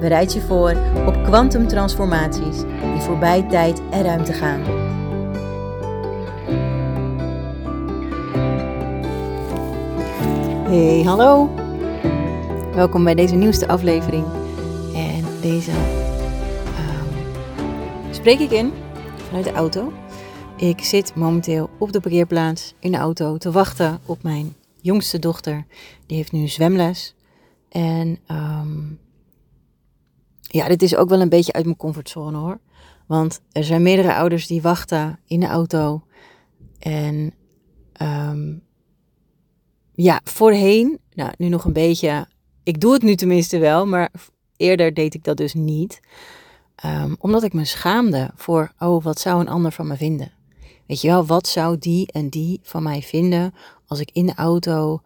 Bereid 0.00 0.32
je 0.32 0.40
voor 0.40 0.76
op 1.06 1.24
kwantumtransformaties 1.24 2.60
die 2.60 3.00
voorbij 3.00 3.42
tijd 3.42 3.82
en 3.90 4.02
ruimte 4.02 4.32
gaan. 4.32 4.60
Hey, 10.68 11.02
hallo. 11.02 11.50
Welkom 12.74 13.04
bij 13.04 13.14
deze 13.14 13.34
nieuwste 13.34 13.68
aflevering. 13.68 14.24
En 14.94 15.24
deze 15.40 15.70
ehm, 15.70 17.34
spreek 18.10 18.38
ik 18.38 18.50
in 18.50 18.72
vanuit 19.26 19.44
de 19.44 19.52
auto. 19.52 19.92
Ik 20.56 20.80
zit 20.80 21.14
momenteel 21.14 21.70
op 21.78 21.92
de 21.92 22.00
parkeerplaats 22.00 22.74
in 22.80 22.92
de 22.92 22.98
auto 22.98 23.36
te 23.36 23.50
wachten 23.50 24.00
op 24.06 24.22
mijn 24.22 24.54
jongste 24.80 25.18
dochter. 25.18 25.66
Die 26.06 26.16
heeft 26.16 26.32
nu 26.32 26.48
zwemles. 26.48 27.14
En 27.68 28.18
um, 28.30 28.98
ja, 30.46 30.68
dit 30.68 30.82
is 30.82 30.96
ook 30.96 31.08
wel 31.08 31.20
een 31.20 31.28
beetje 31.28 31.52
uit 31.52 31.64
mijn 31.64 31.76
comfortzone 31.76 32.38
hoor. 32.38 32.60
Want 33.06 33.40
er 33.52 33.64
zijn 33.64 33.82
meerdere 33.82 34.14
ouders 34.14 34.46
die 34.46 34.62
wachten 34.62 35.18
in 35.26 35.40
de 35.40 35.46
auto. 35.46 36.02
En 36.78 37.34
um, 38.02 38.62
ja, 39.94 40.20
voorheen, 40.24 40.98
nou 41.14 41.32
nu 41.38 41.48
nog 41.48 41.64
een 41.64 41.72
beetje. 41.72 42.26
Ik 42.62 42.80
doe 42.80 42.92
het 42.92 43.02
nu 43.02 43.14
tenminste 43.14 43.58
wel, 43.58 43.86
maar 43.86 44.10
eerder 44.56 44.94
deed 44.94 45.14
ik 45.14 45.24
dat 45.24 45.36
dus 45.36 45.54
niet. 45.54 46.00
Um, 46.84 47.16
omdat 47.18 47.42
ik 47.42 47.52
me 47.52 47.64
schaamde 47.64 48.30
voor, 48.34 48.72
oh, 48.78 49.04
wat 49.04 49.20
zou 49.20 49.40
een 49.40 49.48
ander 49.48 49.72
van 49.72 49.86
me 49.86 49.96
vinden? 49.96 50.32
Weet 50.86 51.00
je 51.00 51.08
wel, 51.08 51.26
wat 51.26 51.46
zou 51.48 51.78
die 51.78 52.12
en 52.12 52.28
die 52.28 52.60
van 52.62 52.82
mij 52.82 53.02
vinden 53.02 53.54
als 53.86 54.00
ik 54.00 54.10
in 54.12 54.26
de 54.26 54.34
auto 54.34 55.00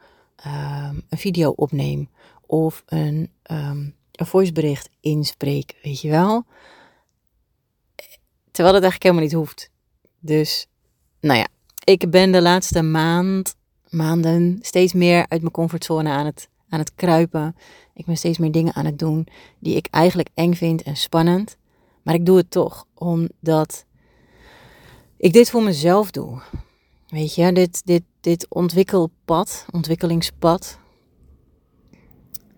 um, 0.46 1.02
een 1.08 1.18
video 1.18 1.50
opneem 1.50 2.08
of 2.46 2.82
een 2.86 3.30
een 4.20 4.26
voicebericht 4.26 4.90
inspreek, 5.00 5.78
weet 5.82 6.00
je 6.00 6.10
wel. 6.10 6.44
Terwijl 8.50 8.74
het 8.74 8.82
eigenlijk 8.84 9.02
helemaal 9.02 9.22
niet 9.22 9.32
hoeft. 9.32 9.70
Dus, 10.18 10.66
nou 11.20 11.38
ja, 11.38 11.48
ik 11.84 12.10
ben 12.10 12.32
de 12.32 12.42
laatste 12.42 12.82
maand, 12.82 13.54
maanden 13.88 14.58
steeds 14.60 14.92
meer 14.92 15.26
uit 15.28 15.40
mijn 15.40 15.52
comfortzone 15.52 16.10
aan 16.10 16.26
het, 16.26 16.48
aan 16.68 16.78
het 16.78 16.94
kruipen. 16.94 17.56
Ik 17.94 18.06
ben 18.06 18.16
steeds 18.16 18.38
meer 18.38 18.52
dingen 18.52 18.74
aan 18.74 18.84
het 18.84 18.98
doen 18.98 19.26
die 19.58 19.76
ik 19.76 19.86
eigenlijk 19.90 20.28
eng 20.34 20.54
vind 20.54 20.82
en 20.82 20.96
spannend. 20.96 21.56
Maar 22.02 22.14
ik 22.14 22.26
doe 22.26 22.36
het 22.36 22.50
toch, 22.50 22.86
omdat 22.94 23.84
ik 25.16 25.32
dit 25.32 25.50
voor 25.50 25.62
mezelf 25.62 26.10
doe. 26.10 26.42
Weet 27.08 27.34
je, 27.34 27.52
dit, 27.52 27.86
dit, 27.86 28.02
dit 28.20 28.46
ontwikkelpad, 28.48 29.66
ontwikkelingspad, 29.70 30.78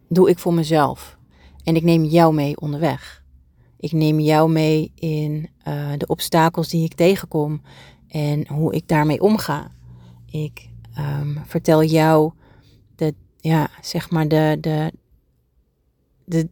doe 0.09 0.31
ik 0.31 0.39
voor 0.39 0.55
mezelf. 0.55 1.21
En 1.65 1.77
ik 1.77 1.83
neem 1.83 2.05
jou 2.05 2.35
mee 2.35 2.61
onderweg. 2.61 3.23
Ik 3.77 3.93
neem 3.93 4.21
jou 4.21 4.51
mee 4.51 4.93
in 4.95 5.49
uh, 5.69 5.93
de 5.97 6.07
obstakels 6.07 6.69
die 6.69 6.85
ik 6.85 6.95
tegenkom 6.95 7.63
en 8.09 8.49
hoe 8.49 8.75
ik 8.75 8.89
daarmee 8.89 9.21
omga. 9.21 9.70
Ik 10.27 10.69
um, 10.98 11.42
vertel 11.47 11.85
jou 11.85 12.33
de, 12.97 13.14
ja, 13.36 13.70
zeg 13.81 14.11
maar 14.11 14.29
de, 14.29 14.59
de, 14.61 14.92
de 16.25 16.48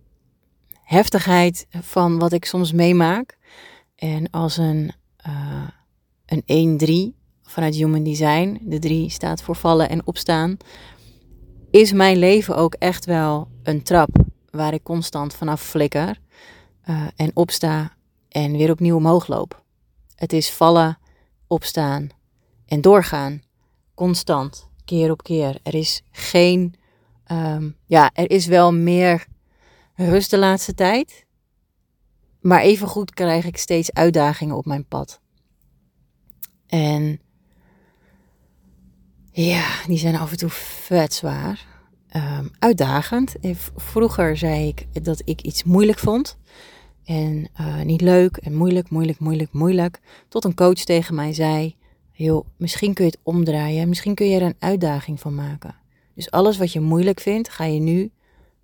heftigheid 0.83 1.67
van 1.71 2.19
wat 2.19 2.33
ik 2.33 2.45
soms 2.45 2.73
meemaak. 2.73 3.39
En 3.97 4.31
als 4.31 4.57
een, 4.57 4.93
uh, 5.27 5.69
een 6.27 7.13
1-3 7.13 7.19
vanuit 7.43 7.75
Human 7.75 8.03
Design, 8.03 8.61
de 8.63 8.79
3 8.79 9.11
staat 9.11 9.43
voor 9.43 9.57
vallen 9.57 9.89
en 9.89 10.07
opstaan, 10.07 10.57
is 11.71 11.93
mijn 11.93 12.17
leven 12.17 12.57
ook 12.57 12.75
echt 12.75 13.05
wel 13.05 13.49
een 13.63 13.83
trap 13.83 14.09
waar 14.51 14.75
ik 14.75 14.83
constant 14.83 15.35
vanaf 15.35 15.63
flikker 15.63 16.21
uh, 16.89 17.07
en 17.17 17.31
opsta 17.35 17.93
en 18.29 18.53
weer 18.53 18.71
opnieuw 18.71 18.97
omhoog 18.97 19.27
loop. 19.27 19.63
Het 20.15 20.33
is 20.33 20.51
vallen, 20.51 20.99
opstaan 21.47 22.09
en 22.67 22.81
doorgaan. 22.81 23.43
Constant, 23.95 24.69
keer 24.85 25.11
op 25.11 25.23
keer. 25.23 25.59
Er 25.63 25.75
is 25.75 26.03
geen, 26.11 26.75
um, 27.33 27.77
ja, 27.87 28.11
er 28.15 28.31
is 28.31 28.47
wel 28.47 28.73
meer 28.73 29.27
rust 29.95 30.31
de 30.31 30.39
laatste 30.39 30.75
tijd. 30.75 31.27
Maar 32.41 32.61
evengoed 32.61 33.15
krijg 33.15 33.45
ik 33.45 33.57
steeds 33.57 33.93
uitdagingen 33.93 34.57
op 34.57 34.67
mijn 34.67 34.87
pad. 34.87 35.21
En 36.67 37.21
ja, 39.33 39.85
die 39.87 39.99
zijn 39.99 40.17
af 40.17 40.31
en 40.31 40.37
toe 40.37 40.51
vet 40.51 41.15
zwaar 41.15 41.70
um, 42.17 42.51
uitdagend. 42.59 43.35
Vroeger 43.77 44.37
zei 44.37 44.69
ik 44.69 45.05
dat 45.05 45.23
ik 45.25 45.41
iets 45.41 45.65
moeilijk 45.65 45.99
vond. 45.99 46.39
En 47.05 47.49
uh, 47.61 47.83
niet 47.83 48.01
leuk 48.01 48.37
en 48.37 48.55
moeilijk, 48.55 48.91
moeilijk, 48.91 49.19
moeilijk, 49.19 49.53
moeilijk. 49.53 50.01
Tot 50.29 50.45
een 50.45 50.55
coach 50.55 50.85
tegen 50.85 51.15
mij 51.15 51.33
zei: 51.33 51.77
joh, 52.13 52.47
misschien 52.57 52.95
kun 52.95 53.05
je 53.05 53.11
het 53.11 53.21
omdraaien. 53.23 53.89
Misschien 53.89 54.15
kun 54.15 54.29
je 54.29 54.37
er 54.37 54.47
een 54.47 54.57
uitdaging 54.59 55.21
van 55.21 55.35
maken. 55.35 55.75
Dus 56.15 56.31
alles 56.31 56.59
wat 56.59 56.73
je 56.73 56.81
moeilijk 56.81 57.21
vindt, 57.21 57.49
ga 57.49 57.65
je 57.65 57.81
nu 57.81 58.11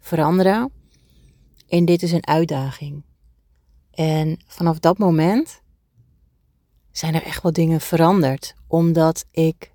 veranderen. 0.01 0.71
En 1.69 1.85
dit 1.85 2.03
is 2.03 2.13
een 2.13 2.27
uitdaging. 2.27 3.03
En 3.91 4.39
vanaf 4.47 4.79
dat 4.79 4.99
moment 4.99 5.63
zijn 6.91 7.15
er 7.15 7.23
echt 7.23 7.43
wel 7.43 7.53
dingen 7.53 7.81
veranderd. 7.81 8.55
Omdat 8.67 9.25
ik 9.31 9.73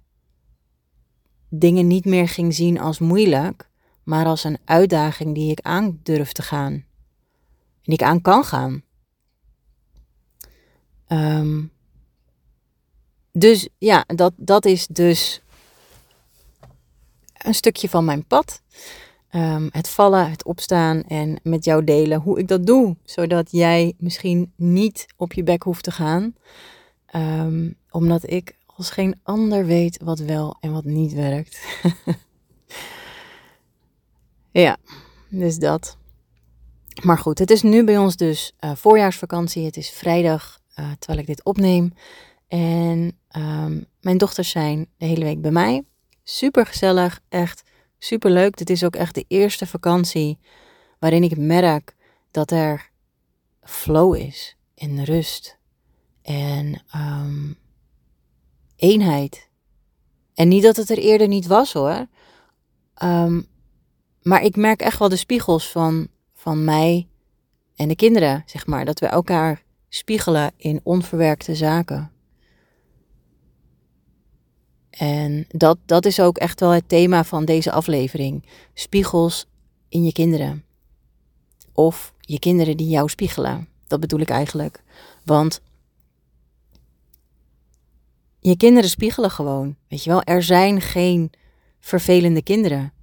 dingen 1.54 1.88
niet 1.88 2.06
meer 2.06 2.28
ging 2.28 2.54
zien 2.54 2.80
als 2.80 3.00
moeilijk, 3.00 3.70
maar 4.04 4.26
als 4.26 4.44
een 4.44 4.58
uitdaging 4.66 5.36
die 5.36 5.52
ik 5.52 5.60
aan 5.60 6.00
durf 6.04 6.32
te 6.32 6.42
gaan. 6.42 6.74
En 7.84 7.94
ik 7.94 8.04
aan 8.04 8.22
kan 8.22 8.44
gaan. 8.44 8.84
Um, 11.08 11.72
dus 13.32 13.70
ja, 13.78 14.04
dat, 14.08 14.34
dat 14.36 14.66
is 14.66 14.88
dus 14.88 15.42
een 17.38 17.54
stukje 17.54 17.90
van 17.90 18.06
mijn 18.06 18.26
pad. 18.26 18.62
Um, 19.36 19.70
het 19.72 19.90
vallen, 19.90 20.30
het 20.30 20.44
opstaan 20.44 21.04
en 21.04 21.40
met 21.44 21.66
jou 21.66 21.84
delen 21.84 22.20
hoe 22.20 22.40
ik 22.40 22.48
dat 22.48 22.66
doe. 22.66 22.96
Zodat 23.04 23.52
jij 23.52 23.94
misschien 23.98 24.54
niet 24.56 25.06
op 25.18 25.34
je 25.34 25.44
bek 25.44 25.64
hoeft 25.64 25.84
te 25.84 25.92
gaan. 25.92 26.36
Um, 27.16 27.76
omdat 27.90 28.30
ik 28.30 28.56
als 28.82 28.90
geen 28.90 29.20
ander 29.24 29.66
weet 29.66 30.00
wat 30.04 30.20
wel 30.20 30.58
en 30.60 30.72
wat 30.72 30.84
niet 30.84 31.14
werkt. 31.14 31.60
ja, 34.64 34.78
dus 35.30 35.58
dat. 35.58 35.98
Maar 37.04 37.18
goed, 37.18 37.40
het 37.40 37.52
is 37.52 37.62
nu 37.62 37.84
bij 37.84 37.98
ons 37.98 38.16
dus 38.16 38.54
uh, 38.60 38.72
voorjaarsvakantie. 38.76 39.66
Het 39.66 39.78
is 39.78 39.90
vrijdag 39.90 40.60
uh, 40.80 40.92
terwijl 41.00 41.20
ik 41.20 41.28
dit 41.28 41.44
opneem. 41.44 41.94
En 42.48 43.18
um, 43.38 43.86
mijn 44.02 44.18
dochters 44.18 44.50
zijn 44.50 44.88
de 44.98 45.06
hele 45.06 45.24
week 45.24 45.42
bij 45.42 45.52
mij. 45.52 45.84
Super 46.24 46.66
gezellig, 46.66 47.20
echt 47.30 47.64
super 48.00 48.32
leuk. 48.32 48.58
Dit 48.58 48.70
is 48.70 48.84
ook 48.84 48.96
echt 48.96 49.16
de 49.16 49.26
eerste 49.28 49.68
vakantie 49.68 50.40
waarin 51.00 51.24
ik 51.24 51.38
merk 51.38 51.96
dat 52.32 52.52
er 52.52 52.90
flow 53.62 54.16
is 54.16 54.58
en 54.76 55.04
rust. 55.04 55.58
En 56.22 56.84
um, 56.96 57.60
eenheid. 58.82 59.50
En 60.34 60.48
niet 60.48 60.64
dat 60.64 60.76
het 60.76 60.90
er 60.90 60.98
eerder 60.98 61.28
niet 61.28 61.48
was 61.48 61.74
hoor. 61.74 62.08
Um, 63.04 63.48
maar 64.22 64.44
ik 64.44 64.56
merk 64.56 64.82
echt 64.82 65.00
wel 65.00 65.10
de 65.10 65.16
spiegels 65.16 65.72
van, 65.72 66.08
van 66.34 66.64
mij 66.64 67.08
en 67.76 67.88
de 67.88 67.96
kinderen, 67.96 68.44
zeg 68.46 68.68
maar. 68.68 68.86
Dat 68.86 69.00
we 69.00 69.06
elkaar 69.06 69.64
spiegelen 69.90 70.52
in 70.58 70.80
onverwerkte 70.84 71.56
zaken. 71.56 72.12
En 74.90 75.46
dat, 75.48 75.78
dat 75.86 76.06
is 76.06 76.20
ook 76.20 76.38
echt 76.38 76.60
wel 76.60 76.70
het 76.70 76.90
thema 76.90 77.24
van 77.24 77.46
deze 77.46 77.72
aflevering. 77.72 78.46
Spiegels 78.74 79.48
in 79.90 80.04
je 80.04 80.12
kinderen. 80.12 80.64
Of 81.74 82.14
je 82.20 82.40
kinderen 82.40 82.78
die 82.78 82.90
jou 82.90 83.10
spiegelen. 83.10 83.68
Dat 83.88 84.00
bedoel 84.00 84.20
ik 84.20 84.30
eigenlijk. 84.30 84.84
Want 85.26 85.62
je 88.42 88.58
kinderen 88.58 88.90
spiegelen 88.90 89.32
gewoon. 89.32 89.76
Weet 89.88 90.04
je 90.04 90.10
wel, 90.10 90.24
er 90.24 90.44
zijn 90.44 90.82
geen 90.82 91.32
vervelende 91.80 92.42
kinderen. 92.42 92.94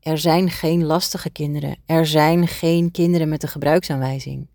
er 0.00 0.18
zijn 0.18 0.50
geen 0.50 0.84
lastige 0.84 1.30
kinderen. 1.30 1.76
Er 1.86 2.06
zijn 2.06 2.46
geen 2.46 2.90
kinderen 2.90 3.28
met 3.28 3.42
een 3.42 3.48
gebruiksaanwijzing. 3.48 4.48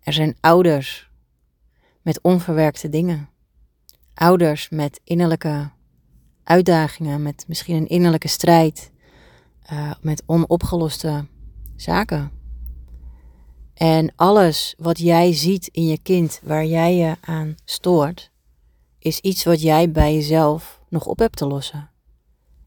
Er 0.00 0.12
zijn 0.12 0.36
ouders 0.40 1.10
met 2.02 2.20
onverwerkte 2.22 2.88
dingen. 2.88 3.28
Ouders 4.14 4.68
met 4.68 5.00
innerlijke 5.04 5.70
uitdagingen, 6.44 7.22
met 7.22 7.44
misschien 7.48 7.76
een 7.76 7.88
innerlijke 7.88 8.28
strijd, 8.28 8.90
uh, 9.72 9.92
met 10.00 10.22
onopgeloste 10.26 11.26
zaken. 11.76 12.30
En 13.74 14.12
alles 14.16 14.74
wat 14.78 14.98
jij 14.98 15.32
ziet 15.32 15.66
in 15.66 15.86
je 15.86 15.98
kind, 16.02 16.40
waar 16.42 16.64
jij 16.64 16.96
je 16.96 17.16
aan 17.20 17.54
stoort, 17.64 18.32
is 19.04 19.20
iets 19.20 19.44
wat 19.44 19.62
jij 19.62 19.90
bij 19.90 20.14
jezelf 20.14 20.80
nog 20.88 21.06
op 21.06 21.18
hebt 21.18 21.36
te 21.36 21.46
lossen. 21.46 21.90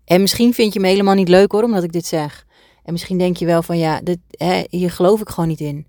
En 0.05 0.21
misschien 0.21 0.53
vind 0.53 0.73
je 0.73 0.79
me 0.79 0.87
helemaal 0.87 1.15
niet 1.15 1.29
leuk 1.29 1.51
hoor, 1.51 1.63
omdat 1.63 1.83
ik 1.83 1.91
dit 1.91 2.05
zeg. 2.05 2.45
En 2.83 2.91
misschien 2.91 3.17
denk 3.17 3.37
je 3.37 3.45
wel 3.45 3.63
van 3.63 3.77
ja, 3.77 4.01
dit, 4.01 4.19
hè, 4.29 4.63
hier 4.69 4.91
geloof 4.91 5.21
ik 5.21 5.29
gewoon 5.29 5.49
niet 5.49 5.59
in. 5.59 5.85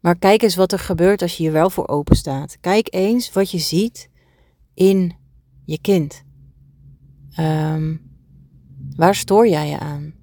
Maar 0.00 0.18
kijk 0.18 0.42
eens 0.42 0.56
wat 0.56 0.72
er 0.72 0.78
gebeurt 0.78 1.22
als 1.22 1.36
je 1.36 1.42
hier 1.42 1.52
wel 1.52 1.70
voor 1.70 1.88
open 1.88 2.16
staat. 2.16 2.58
Kijk 2.60 2.94
eens 2.94 3.32
wat 3.32 3.50
je 3.50 3.58
ziet 3.58 4.10
in 4.74 5.16
je 5.64 5.80
kind. 5.80 6.22
Ehm, 7.34 7.96
waar 8.96 9.14
stoor 9.14 9.48
jij 9.48 9.68
je 9.68 9.78
aan? 9.78 10.14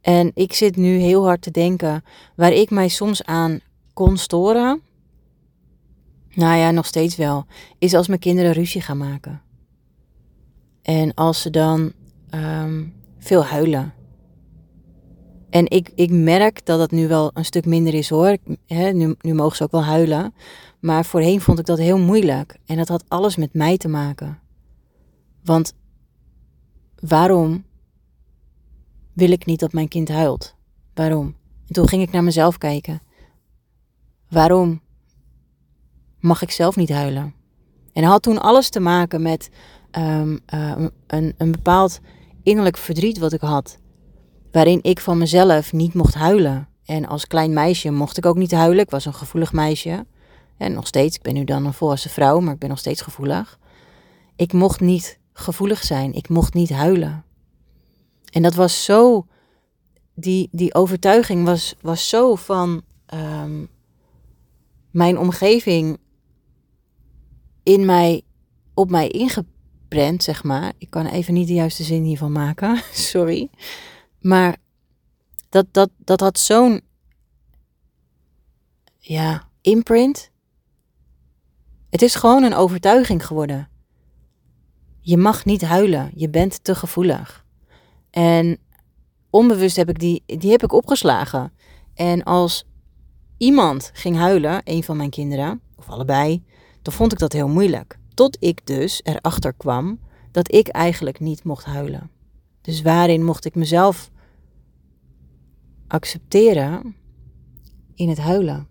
En 0.00 0.30
ik 0.34 0.52
zit 0.52 0.76
nu 0.76 0.96
heel 0.96 1.24
hard 1.24 1.42
te 1.42 1.50
denken 1.50 2.04
waar 2.36 2.52
ik 2.52 2.70
mij 2.70 2.88
soms 2.88 3.24
aan 3.24 3.60
kon 3.92 4.16
storen. 4.16 4.82
Nou 6.36 6.56
ja, 6.56 6.70
nog 6.70 6.86
steeds 6.86 7.16
wel. 7.16 7.46
Is 7.78 7.94
als 7.94 8.08
mijn 8.08 8.20
kinderen 8.20 8.52
ruzie 8.52 8.80
gaan 8.80 8.96
maken. 8.96 9.42
En 10.82 11.14
als 11.14 11.42
ze 11.42 11.50
dan 11.50 11.92
ehm, 12.30 12.84
veel 13.18 13.44
huilen. 13.44 13.94
En 15.50 15.70
ik, 15.70 15.90
ik 15.94 16.10
merk 16.10 16.66
dat 16.66 16.78
dat 16.78 16.90
nu 16.90 17.08
wel 17.08 17.30
een 17.34 17.44
stuk 17.44 17.66
minder 17.66 17.94
is 17.94 18.08
hoor. 18.08 18.36
nu, 18.66 19.14
nu 19.20 19.34
mogen 19.34 19.56
ze 19.56 19.62
ook 19.62 19.70
wel 19.70 19.84
huilen. 19.84 20.34
Maar 20.80 21.04
voorheen 21.04 21.40
vond 21.40 21.58
ik 21.58 21.66
dat 21.66 21.78
heel 21.78 21.98
moeilijk. 21.98 22.58
En 22.66 22.76
dat 22.76 22.88
had 22.88 23.04
alles 23.08 23.36
met 23.36 23.54
mij 23.54 23.76
te 23.76 23.88
maken. 23.88 24.38
Want 25.44 25.74
waarom 27.00 27.64
wil 29.12 29.30
ik 29.30 29.46
niet 29.46 29.60
dat 29.60 29.72
mijn 29.72 29.88
kind 29.88 30.08
huilt? 30.08 30.54
Waarom? 30.94 31.34
En 31.66 31.74
toen 31.74 31.88
ging 31.88 32.02
ik 32.02 32.12
naar 32.12 32.24
mezelf 32.24 32.58
kijken. 32.58 33.02
Waarom 34.28 34.80
mag 36.26 36.42
ik 36.42 36.50
zelf 36.50 36.76
niet 36.76 36.90
huilen? 36.90 37.34
En 37.92 38.02
dat 38.02 38.10
had 38.10 38.22
toen 38.22 38.40
alles 38.40 38.68
te 38.68 38.80
maken 38.80 39.22
met 39.22 39.50
um, 39.98 40.40
een, 41.06 41.34
een 41.36 41.52
bepaald 41.52 42.00
innerlijk 42.42 42.76
verdriet 42.76 43.18
wat 43.18 43.32
ik 43.32 43.40
had. 43.40 43.78
Waarin 44.52 44.78
ik 44.82 45.00
van 45.00 45.18
mezelf 45.18 45.72
niet 45.72 45.94
mocht 45.94 46.14
huilen. 46.14 46.68
En 46.84 47.06
als 47.06 47.26
klein 47.26 47.52
meisje 47.52 47.90
mocht 47.90 48.16
ik 48.16 48.26
ook 48.26 48.36
niet 48.36 48.52
huilen. 48.52 48.84
Ik 48.84 48.90
was 48.90 49.04
een 49.04 49.14
gevoelig 49.14 49.52
meisje. 49.52 50.06
En 50.56 50.72
nog 50.72 50.86
steeds, 50.86 51.16
ik 51.16 51.22
ben 51.22 51.34
nu 51.34 51.44
dan 51.44 51.66
een 51.66 51.72
volwassen 51.72 52.10
vrouw, 52.10 52.40
maar 52.40 52.54
ik 52.54 52.58
ben 52.58 52.68
nog 52.68 52.78
steeds 52.78 53.00
gevoelig. 53.00 53.58
Ik 54.36 54.52
mocht 54.52 54.80
niet 54.80 55.18
gevoelig 55.32 55.82
zijn. 55.82 56.12
Ik 56.12 56.28
mocht 56.28 56.54
niet 56.54 56.70
huilen. 56.70 57.24
En 58.30 58.42
dat 58.42 58.54
was 58.54 58.84
zo, 58.84 59.26
die, 60.14 60.48
die 60.52 60.74
overtuiging 60.74 61.44
was, 61.44 61.74
was 61.80 62.08
zo 62.08 62.34
van 62.34 62.82
um, 63.14 63.68
mijn 64.90 65.18
omgeving 65.18 65.98
in 67.66 67.84
mij, 67.84 68.22
op 68.74 68.90
mij 68.90 69.08
ingeprent, 69.08 70.22
zeg 70.22 70.44
maar. 70.44 70.72
Ik 70.78 70.90
kan 70.90 71.06
even 71.06 71.34
niet 71.34 71.46
de 71.46 71.54
juiste 71.54 71.82
zin 71.82 72.02
hiervan 72.02 72.32
maken, 72.32 72.82
sorry. 73.10 73.50
Maar 74.20 74.56
dat, 75.48 75.66
dat, 75.70 75.90
dat 75.96 76.20
had 76.20 76.38
zo'n, 76.38 76.80
ja, 78.98 79.48
imprint. 79.60 80.30
Het 81.90 82.02
is 82.02 82.14
gewoon 82.14 82.42
een 82.42 82.54
overtuiging 82.54 83.26
geworden. 83.26 83.68
Je 85.00 85.16
mag 85.16 85.44
niet 85.44 85.62
huilen, 85.62 86.10
je 86.14 86.30
bent 86.30 86.64
te 86.64 86.74
gevoelig. 86.74 87.44
En 88.10 88.58
onbewust 89.30 89.76
heb 89.76 89.88
ik 89.88 89.98
die, 89.98 90.22
die 90.26 90.50
heb 90.50 90.62
ik 90.62 90.72
opgeslagen. 90.72 91.52
En 91.94 92.22
als 92.22 92.64
iemand 93.36 93.90
ging 93.94 94.16
huilen, 94.16 94.60
een 94.64 94.84
van 94.84 94.96
mijn 94.96 95.10
kinderen, 95.10 95.60
of 95.76 95.88
allebei, 95.88 96.44
dan 96.86 96.94
vond 96.94 97.12
ik 97.12 97.18
dat 97.18 97.32
heel 97.32 97.48
moeilijk. 97.48 97.98
Tot 98.14 98.36
ik 98.40 98.66
dus 98.66 99.00
erachter 99.04 99.52
kwam 99.52 99.98
dat 100.30 100.54
ik 100.54 100.68
eigenlijk 100.68 101.20
niet 101.20 101.44
mocht 101.44 101.64
huilen. 101.64 102.10
Dus 102.60 102.82
waarin 102.82 103.24
mocht 103.24 103.44
ik 103.44 103.54
mezelf 103.54 104.10
accepteren 105.86 106.96
in 107.94 108.08
het 108.08 108.18
huilen? 108.18 108.66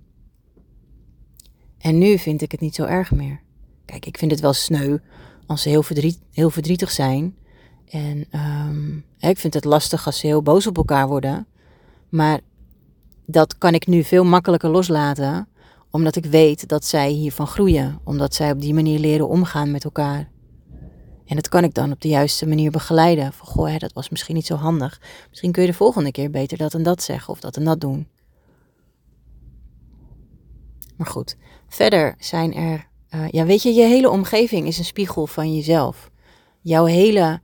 En 1.78 1.98
nu 1.98 2.18
vind 2.18 2.42
ik 2.42 2.52
het 2.52 2.62
niet 2.62 2.76
zo 2.76 2.84
erg 2.84 3.12
meer. 3.12 3.42
Kijk, 3.86 4.06
ik 4.06 4.18
vind 4.18 4.32
het 4.32 4.40
wel 4.40 4.54
sneu 4.54 4.98
als 5.46 5.62
ze 5.62 5.70
heel, 5.70 5.84
heel 6.32 6.50
verdrietig 6.50 6.92
zijn. 6.92 7.36
En 7.86 8.28
um, 8.32 9.06
ik 9.20 9.38
vind 9.38 9.54
het 9.54 9.66
lastig 9.66 10.06
als 10.06 10.20
ze 10.20 10.28
heel 10.28 10.42
boos 10.42 10.68
op 10.68 10.78
elkaar 10.78 11.08
worden. 11.08 11.48
Maar 12.10 12.40
dat 13.26 13.58
kan 13.58 13.74
ik 13.74 13.88
nu 13.88 14.04
veel 14.04 14.24
makkelijker 14.24 14.70
loslaten 14.70 15.48
omdat 15.96 16.16
ik 16.16 16.26
weet 16.26 16.68
dat 16.68 16.86
zij 16.86 17.10
hiervan 17.10 17.48
groeien, 17.48 18.00
omdat 18.04 18.34
zij 18.34 18.52
op 18.52 18.62
die 18.62 18.74
manier 18.74 19.00
leren 19.00 19.28
omgaan 19.28 19.72
met 19.72 19.84
elkaar. 19.84 20.30
En 21.26 21.36
dat 21.36 21.50
kan 21.50 21.64
ik 21.64 21.74
dan 21.74 21.92
op 21.92 22.02
de 22.02 22.08
juiste 22.08 22.48
manier 22.48 22.72
begeleiden. 22.72 23.34
Van 23.34 23.48
goh, 23.48 23.68
hè, 23.68 23.78
dat 23.78 23.94
was 23.94 24.10
misschien 24.10 24.36
niet 24.36 24.46
zo 24.46 24.56
handig. 24.56 25.02
Misschien 25.30 25.52
kun 25.52 25.62
je 25.62 25.70
de 25.70 25.76
volgende 25.76 26.12
keer 26.12 26.30
beter 26.30 26.58
dat 26.58 26.74
en 26.74 26.84
dat 26.84 27.04
zeggen 27.04 27.34
of 27.34 27.40
dat 27.40 27.58
en 27.58 27.64
dat 27.64 27.82
doen. 27.82 28.08
Maar 30.98 31.08
goed, 31.08 31.38
verder 31.68 32.16
zijn 32.20 32.54
er. 32.54 32.88
Uh, 33.16 33.28
ja, 33.30 33.46
weet 33.46 33.64
je, 33.64 33.74
je 33.74 33.84
hele 33.84 34.10
omgeving 34.10 34.68
is 34.68 34.78
een 34.78 34.86
spiegel 34.86 35.28
van 35.28 35.56
jezelf. 35.56 36.12
Jouw 36.62 36.86
hele 36.86 37.42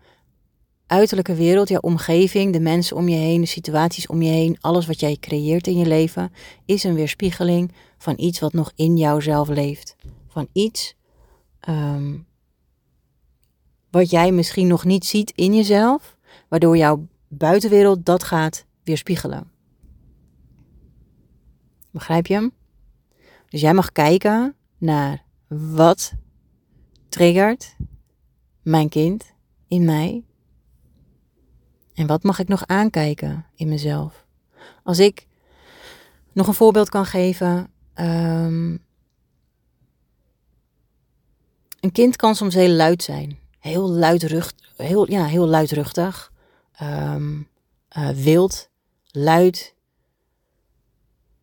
uiterlijke 0.91 1.35
wereld, 1.35 1.69
jouw 1.69 1.79
omgeving, 1.79 2.53
de 2.53 2.59
mensen 2.59 2.97
om 2.97 3.09
je 3.09 3.15
heen, 3.15 3.41
de 3.41 3.47
situaties 3.47 4.07
om 4.07 4.21
je 4.21 4.29
heen, 4.29 4.57
alles 4.61 4.85
wat 4.85 4.99
jij 4.99 5.17
creëert 5.19 5.67
in 5.67 5.77
je 5.77 5.85
leven, 5.85 6.31
is 6.65 6.83
een 6.83 6.93
weerspiegeling 6.93 7.71
van 7.97 8.13
iets 8.17 8.39
wat 8.39 8.53
nog 8.53 8.71
in 8.75 8.97
jouzelf 8.97 9.47
leeft. 9.47 9.95
Van 10.27 10.47
iets 10.53 10.95
um, 11.69 12.25
wat 13.89 14.09
jij 14.09 14.31
misschien 14.31 14.67
nog 14.67 14.85
niet 14.85 15.05
ziet 15.05 15.31
in 15.35 15.55
jezelf, 15.55 16.17
waardoor 16.47 16.77
jouw 16.77 17.07
buitenwereld 17.27 18.05
dat 18.05 18.23
gaat 18.23 18.65
weerspiegelen. 18.83 19.51
Begrijp 21.91 22.27
je 22.27 22.33
hem? 22.33 22.51
Dus 23.49 23.61
jij 23.61 23.73
mag 23.73 23.91
kijken 23.91 24.55
naar 24.77 25.23
wat 25.47 26.13
triggert 27.09 27.75
mijn 28.61 28.89
kind 28.89 29.33
in 29.67 29.85
mij 29.85 30.23
en 32.01 32.07
wat 32.07 32.23
mag 32.23 32.39
ik 32.39 32.47
nog 32.47 32.67
aankijken 32.67 33.45
in 33.55 33.67
mezelf? 33.67 34.25
Als 34.83 34.99
ik 34.99 35.27
nog 36.31 36.47
een 36.47 36.53
voorbeeld 36.53 36.89
kan 36.89 37.05
geven. 37.05 37.71
Um, 37.95 38.83
een 41.79 41.91
kind 41.91 42.15
kan 42.15 42.35
soms 42.35 42.53
heel 42.53 42.69
luid 42.69 43.03
zijn. 43.03 43.39
Heel 43.59 43.89
luidruchtig, 43.89 44.73
heel, 44.75 45.11
ja, 45.11 45.25
heel 45.25 45.47
luidruchtig. 45.47 46.31
Um, 46.81 47.47
uh, 47.97 48.09
wild, 48.09 48.69
luid, 49.11 49.75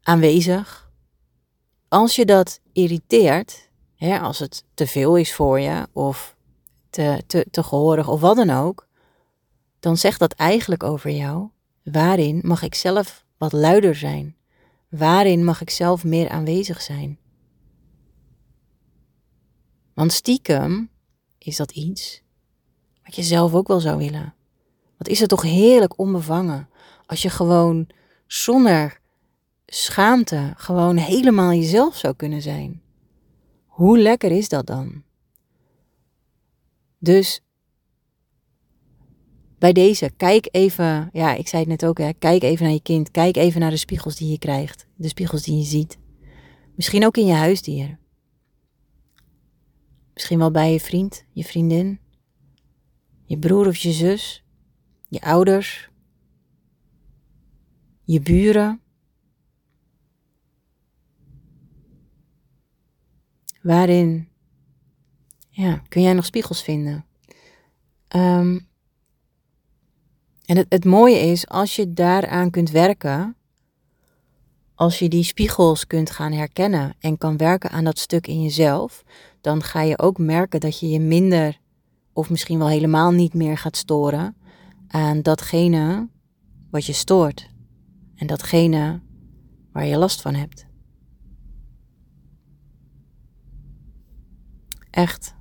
aanwezig. 0.03 0.91
Als 1.89 2.17
je 2.17 2.25
dat 2.25 2.61
irriteert, 2.73 3.71
hè, 3.95 4.21
als 4.21 4.39
het 4.39 4.65
te 4.75 4.87
veel 4.87 5.17
is 5.17 5.35
voor 5.35 5.61
je 5.61 5.89
of 5.93 6.37
te, 6.91 7.23
te, 7.27 7.47
te 7.51 7.63
gehoorig 7.63 8.09
of 8.09 8.21
wat 8.21 8.37
dan 8.37 8.51
ook, 8.51 8.88
dan 9.81 9.97
zegt 9.97 10.19
dat 10.19 10.33
eigenlijk 10.33 10.83
over 10.83 11.11
jou. 11.11 11.49
Waarin 11.83 12.41
mag 12.45 12.63
ik 12.63 12.75
zelf 12.75 13.25
wat 13.37 13.53
luider 13.53 13.95
zijn? 13.95 14.37
Waarin 14.89 15.45
mag 15.45 15.61
ik 15.61 15.71
zelf 15.71 16.05
meer 16.05 16.29
aanwezig 16.29 16.83
zijn? 16.83 17.19
Want 19.95 20.13
stiekem 20.13 20.91
is 21.39 21.57
dat 21.57 21.71
iets 21.71 22.23
wat 23.05 23.17
je 23.17 23.23
zelf 23.23 23.55
ook 23.55 23.69
wel 23.69 23.81
zou 23.81 23.99
willen. 23.99 24.35
Wat 24.99 25.09
is 25.09 25.21
het 25.21 25.29
toch 25.29 25.43
heerlijk 25.43 25.99
onbevangen 25.99 26.69
als 27.07 27.23
je 27.23 27.31
gewoon 27.31 27.87
zonder 28.27 29.01
schaamte 29.67 30.53
gewoon 30.57 30.97
helemaal 30.97 31.53
jezelf 31.53 31.97
zou 31.97 32.15
kunnen 32.15 32.43
zijn. 32.43 32.83
Hoe 33.67 33.99
lekker 33.99 34.31
is 34.31 34.49
dat 34.49 34.67
dan? 34.67 35.03
Dus 36.99 37.41
bij 39.59 39.73
deze, 39.73 40.11
kijk 40.17 40.49
even, 40.51 41.11
ja, 41.13 41.35
ik 41.35 41.49
zei 41.49 41.63
het 41.63 41.71
net 41.71 41.85
ook, 41.85 41.99
hè, 41.99 42.13
kijk 42.13 42.43
even 42.43 42.65
naar 42.65 42.75
je 42.75 42.83
kind. 42.83 43.11
Kijk 43.11 43.37
even 43.37 43.61
naar 43.61 43.71
de 43.71 43.77
spiegels 43.77 44.17
die 44.17 44.31
je 44.31 44.39
krijgt, 44.39 44.87
de 44.97 45.09
spiegels 45.09 45.43
die 45.43 45.57
je 45.57 45.65
ziet. 45.65 45.99
Misschien 46.75 47.07
ook 47.07 47.17
in 47.17 47.27
je 47.27 47.33
huisdier. 47.33 47.99
Misschien 50.15 50.39
wel 50.39 50.51
bij 50.51 50.73
je 50.73 50.81
vriend, 50.81 51.25
je 51.33 51.45
vriendin, 51.45 52.01
je 53.25 53.39
broer 53.39 53.67
of 53.67 53.77
je 53.77 53.93
zus, 53.93 54.45
je 55.09 55.21
ouders, 55.21 55.91
je 58.05 58.21
buren. 58.21 58.81
Waarin 63.63 64.29
ja, 65.51 65.83
kun 65.89 66.03
jij 66.03 66.13
nog 66.13 66.25
spiegels 66.25 66.63
vinden? 66.63 67.05
Um, 68.17 68.68
en 70.49 70.57
het, 70.57 70.67
het 70.69 70.85
mooie 70.85 71.19
is, 71.19 71.49
als 71.49 71.77
je 71.77 71.93
daaraan 71.93 72.51
kunt 72.51 72.71
werken, 72.71 73.37
als 74.75 74.99
je 74.99 75.09
die 75.09 75.23
spiegels 75.23 75.87
kunt 75.87 76.11
gaan 76.11 76.33
herkennen 76.33 76.95
en 76.99 77.19
kan 77.19 77.37
werken 77.37 77.71
aan 77.71 77.85
dat 77.85 77.99
stuk 77.99 78.27
in 78.27 78.43
jezelf, 78.43 79.05
dan 79.41 79.63
ga 79.63 79.83
je 79.83 79.99
ook 79.99 80.19
merken 80.19 80.61
dat 80.61 80.79
je 80.79 80.89
je 80.89 81.01
minder 81.01 81.59
of 82.13 82.31
misschien 82.31 82.59
wel 82.59 82.69
helemaal 82.69 83.11
niet 83.11 83.35
meer 83.35 83.59
gaat 83.59 83.77
storen 83.77 84.37
aan 84.87 85.23
datgene 85.23 86.09
wat 86.71 86.87
je 86.87 86.93
stoort 86.93 87.51
en 88.15 88.27
datgene 88.27 89.01
waar 89.73 89.87
je 89.87 89.99
last 89.99 90.21
van 90.21 90.35
hebt. 90.35 90.67
Echt. 94.91 95.35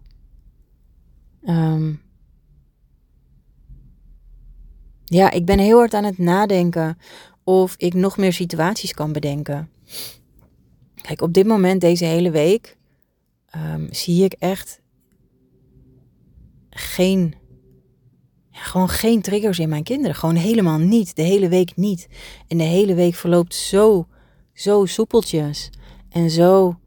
Um, 1.42 2.02
ja, 5.10 5.32
ik 5.32 5.46
ben 5.46 5.60
heel 5.60 5.78
hard 5.78 5.94
aan 5.94 6.04
het 6.04 6.18
nadenken 6.18 6.98
of 7.44 7.76
ik 7.78 7.94
nog 7.94 8.18
meer 8.18 8.34
situaties 8.34 8.94
kan 8.94 9.12
bedenken. 9.12 9.70
Kijk, 11.02 11.22
op 11.22 11.34
dit 11.34 11.46
moment, 11.46 11.82
deze 11.82 12.06
hele 12.06 12.32
week, 12.32 12.78
um, 13.56 13.88
zie 13.92 14.24
ik 14.24 14.34
echt 14.34 14.82
geen, 16.70 17.36
gewoon 18.52 18.90
geen 18.90 19.22
triggers 19.22 19.60
in 19.60 19.70
mijn 19.70 19.84
kinderen. 19.84 20.16
Gewoon 20.16 20.36
helemaal 20.36 20.78
niet. 20.78 21.16
De 21.16 21.22
hele 21.22 21.50
week 21.50 21.76
niet. 21.76 22.08
En 22.48 22.58
de 22.58 22.64
hele 22.64 22.94
week 22.94 23.16
verloopt 23.16 23.56
zo, 23.56 24.08
zo 24.54 24.86
soepeltjes 24.86 25.70
en 26.10 26.30
zo 26.30 26.80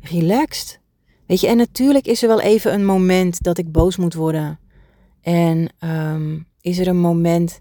relaxed. 0.00 0.80
Weet 1.26 1.40
je, 1.40 1.46
en 1.46 1.56
natuurlijk 1.56 2.06
is 2.06 2.22
er 2.22 2.28
wel 2.28 2.40
even 2.40 2.72
een 2.72 2.86
moment 2.86 3.42
dat 3.42 3.58
ik 3.58 3.72
boos 3.72 3.96
moet 3.96 4.14
worden. 4.14 4.58
En 5.20 5.72
um, 5.78 6.47
is 6.60 6.78
er 6.78 6.86
een 6.86 7.00
moment 7.00 7.60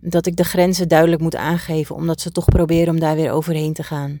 dat 0.00 0.26
ik 0.26 0.36
de 0.36 0.44
grenzen 0.44 0.88
duidelijk 0.88 1.22
moet 1.22 1.36
aangeven, 1.36 1.94
omdat 1.94 2.20
ze 2.20 2.30
toch 2.30 2.44
proberen 2.44 2.94
om 2.94 3.00
daar 3.00 3.16
weer 3.16 3.30
overheen 3.30 3.72
te 3.72 3.82
gaan. 3.82 4.20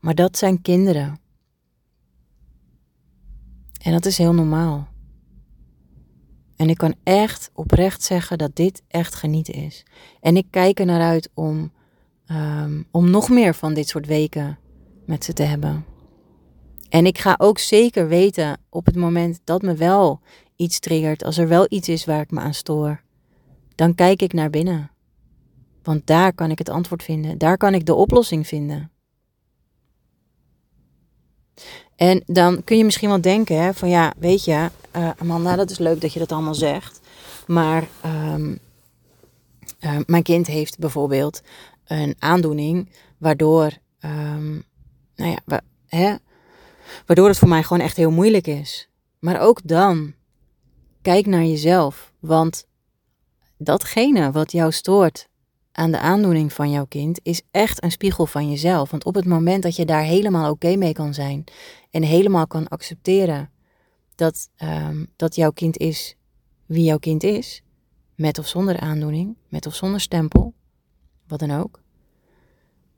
Maar 0.00 0.14
dat 0.14 0.38
zijn 0.38 0.62
kinderen. 0.62 1.20
En 3.82 3.92
dat 3.92 4.06
is 4.06 4.18
heel 4.18 4.34
normaal. 4.34 4.88
En 6.56 6.68
ik 6.68 6.76
kan 6.76 6.94
echt 7.02 7.50
oprecht 7.52 8.02
zeggen 8.02 8.38
dat 8.38 8.56
dit 8.56 8.82
echt 8.88 9.14
genieten 9.14 9.54
is. 9.54 9.82
En 10.20 10.36
ik 10.36 10.46
kijk 10.50 10.80
er 10.80 10.86
naar 10.86 11.00
uit 11.00 11.30
om, 11.34 11.72
um, 12.30 12.86
om 12.90 13.10
nog 13.10 13.28
meer 13.28 13.54
van 13.54 13.74
dit 13.74 13.88
soort 13.88 14.06
weken 14.06 14.58
met 15.06 15.24
ze 15.24 15.32
te 15.32 15.42
hebben. 15.42 15.84
En 16.88 17.06
ik 17.06 17.18
ga 17.18 17.34
ook 17.38 17.58
zeker 17.58 18.08
weten 18.08 18.60
op 18.70 18.86
het 18.86 18.96
moment 18.96 19.40
dat 19.44 19.62
me 19.62 19.74
wel 19.74 20.20
iets 20.56 20.78
triggert, 20.78 21.24
als 21.24 21.38
er 21.38 21.48
wel 21.48 21.66
iets 21.68 21.88
is 21.88 22.04
waar 22.04 22.20
ik 22.20 22.30
me 22.30 22.40
aan 22.40 22.54
stoor, 22.54 23.02
dan 23.76 23.94
kijk 23.94 24.22
ik 24.22 24.32
naar 24.32 24.50
binnen. 24.50 24.90
Want 25.82 26.06
daar 26.06 26.32
kan 26.32 26.50
ik 26.50 26.58
het 26.58 26.68
antwoord 26.68 27.02
vinden, 27.02 27.38
daar 27.38 27.56
kan 27.56 27.74
ik 27.74 27.86
de 27.86 27.94
oplossing 27.94 28.46
vinden. 28.46 28.90
En 31.96 32.22
dan 32.26 32.64
kun 32.64 32.76
je 32.76 32.84
misschien 32.84 33.08
wel 33.08 33.20
denken 33.20 33.74
van 33.74 33.88
ja, 33.88 34.12
weet 34.18 34.44
je, 34.44 34.70
uh, 34.96 35.10
Amanda, 35.16 35.56
dat 35.56 35.70
is 35.70 35.78
leuk 35.78 36.00
dat 36.00 36.12
je 36.12 36.18
dat 36.18 36.32
allemaal 36.32 36.54
zegt. 36.54 37.00
Maar 37.46 37.88
um, 38.04 38.58
uh, 39.80 39.98
mijn 40.06 40.22
kind 40.22 40.46
heeft 40.46 40.78
bijvoorbeeld 40.78 41.42
een 41.84 42.16
aandoening 42.18 42.88
waardoor, 43.18 43.72
um, 44.00 44.64
nou 45.16 45.30
ja, 45.46 45.60
hè, 45.86 46.14
waardoor 47.06 47.28
het 47.28 47.38
voor 47.38 47.48
mij 47.48 47.62
gewoon 47.62 47.82
echt 47.82 47.96
heel 47.96 48.10
moeilijk 48.10 48.46
is. 48.46 48.88
Maar 49.18 49.40
ook 49.40 49.60
dan, 49.64 50.14
kijk 51.02 51.26
naar 51.26 51.44
jezelf. 51.44 52.12
Want 52.20 52.66
datgene 53.56 54.30
wat 54.30 54.52
jou 54.52 54.72
stoort 54.72 55.28
aan 55.72 55.90
de 55.90 55.98
aandoening 55.98 56.52
van 56.52 56.70
jouw 56.70 56.84
kind 56.84 57.20
is 57.22 57.42
echt 57.50 57.82
een 57.82 57.90
spiegel 57.90 58.26
van 58.26 58.50
jezelf. 58.50 58.90
Want 58.90 59.04
op 59.04 59.14
het 59.14 59.24
moment 59.24 59.62
dat 59.62 59.76
je 59.76 59.84
daar 59.84 60.02
helemaal 60.02 60.50
oké 60.50 60.76
mee 60.76 60.92
kan 60.92 61.14
zijn 61.14 61.44
en 61.90 62.02
helemaal 62.02 62.46
kan 62.46 62.68
accepteren 62.68 63.50
dat, 64.14 64.50
um, 64.62 65.06
dat 65.16 65.34
jouw 65.34 65.50
kind 65.50 65.78
is 65.78 66.16
wie 66.66 66.84
jouw 66.84 66.98
kind 66.98 67.22
is, 67.22 67.62
met 68.14 68.38
of 68.38 68.46
zonder 68.46 68.80
aandoening, 68.80 69.36
met 69.48 69.66
of 69.66 69.74
zonder 69.74 70.00
stempel, 70.00 70.54
wat 71.26 71.38
dan 71.38 71.50
ook, 71.50 71.82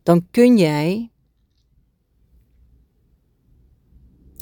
dan 0.02 0.26
kun 0.30 0.56
jij 0.56 1.10